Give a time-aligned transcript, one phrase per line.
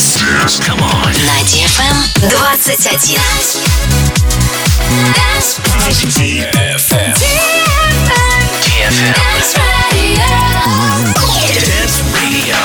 [0.00, 0.58] Dance.
[0.64, 1.12] Come on.
[1.26, 1.92] На DFM
[2.30, 2.56] 21.
[6.16, 7.14] DFM.
[8.64, 9.20] DFM.
[11.52, 12.56] Dance Radio.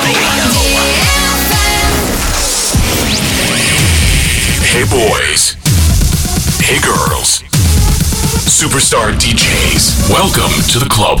[4.64, 5.56] Hey boys.
[6.62, 7.42] Hey girls.
[8.48, 10.08] Superstar DJs.
[10.10, 11.20] Welcome to the club.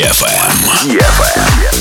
[0.00, 0.24] ЕФМ.
[0.24, 0.96] Эм.
[0.96, 1.40] ЕФМ.
[1.40, 1.79] Эм.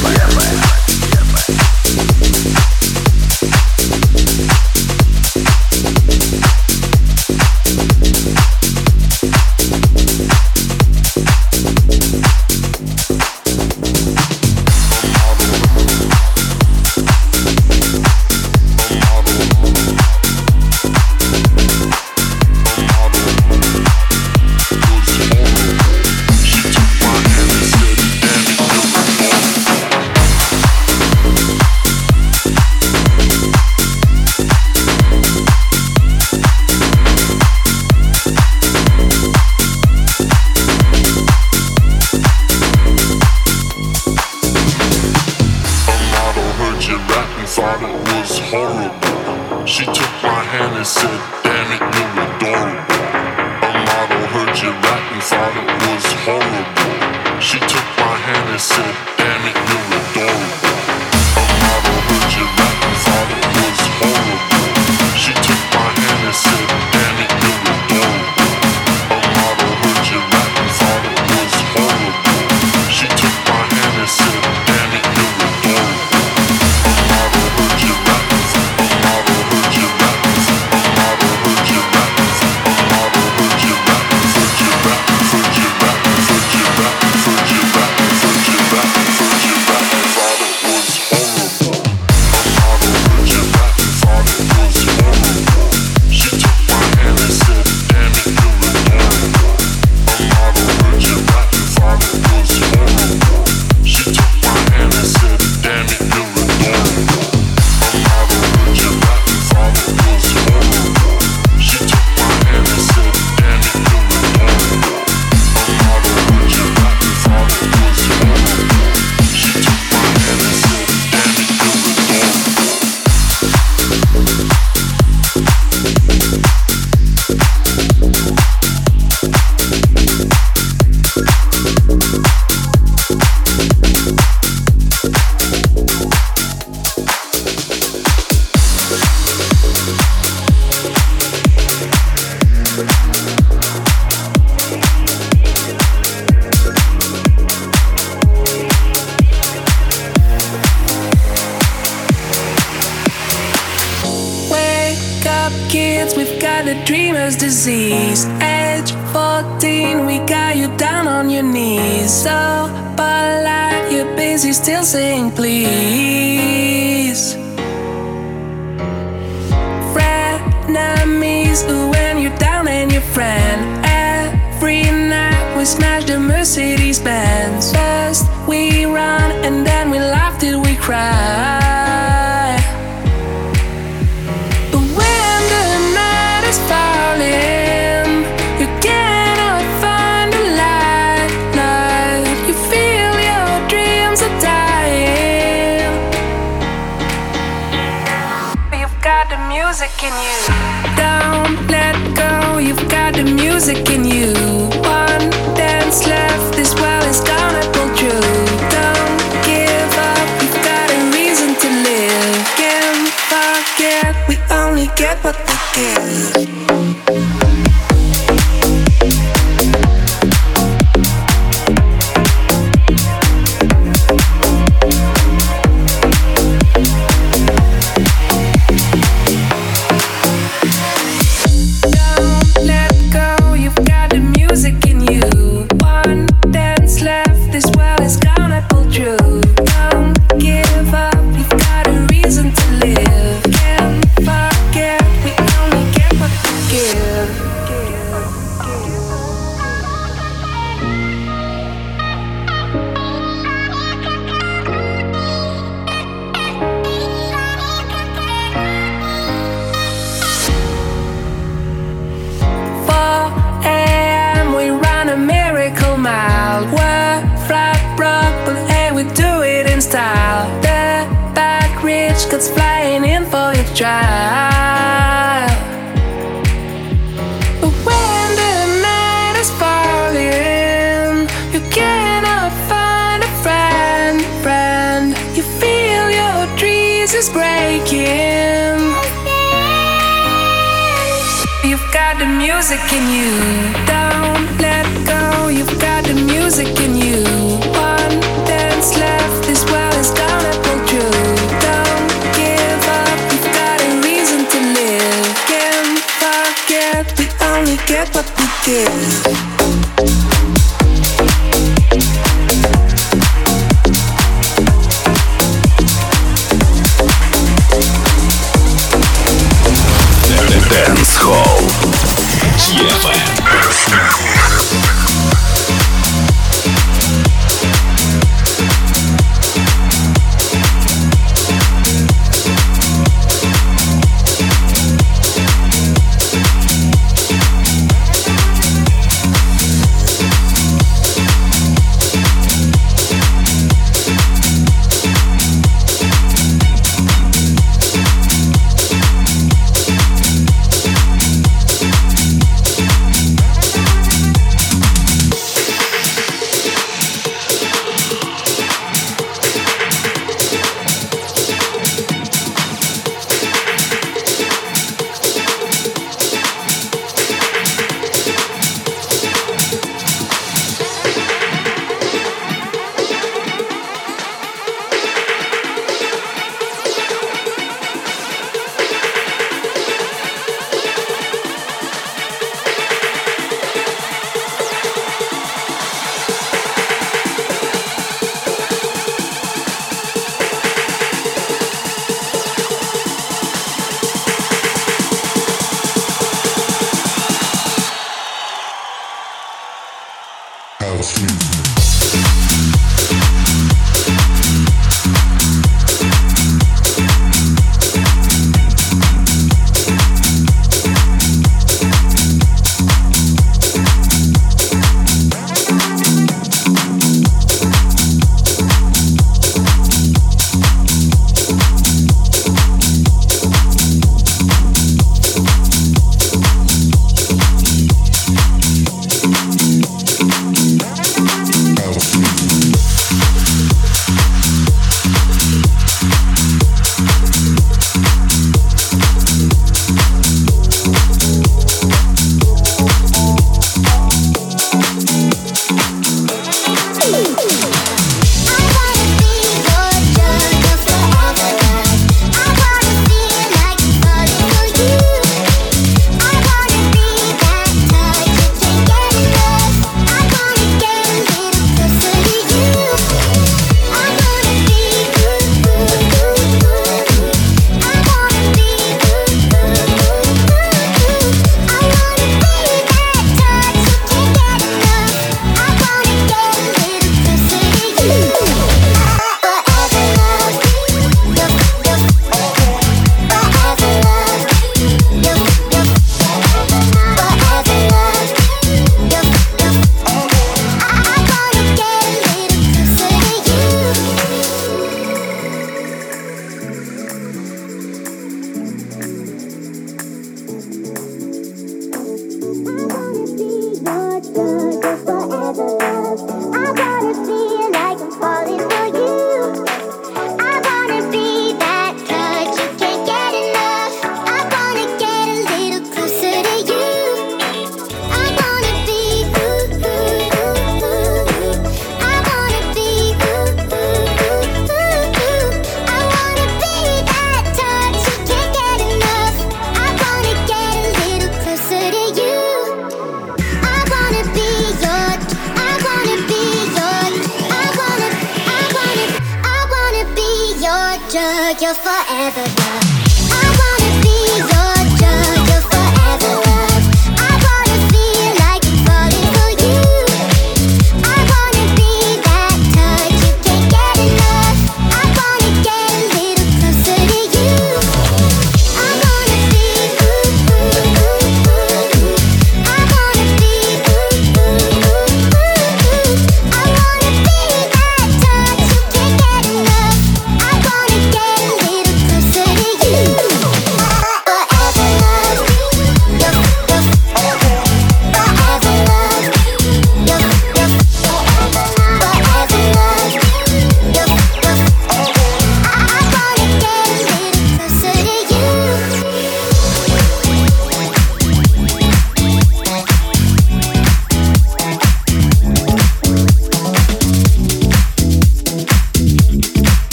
[215.24, 215.30] You.
[215.32, 215.36] One
[215.74, 216.79] dance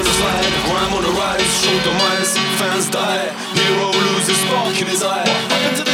[0.00, 4.86] On the slide Rhyme on the rise, shoulder mice, fans die Hero loses spark in
[4.86, 5.89] his eye What happened to?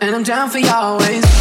[0.00, 1.31] And I'm down for y'all always.